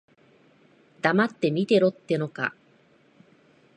[1.03, 2.55] 黙って見てろってのか。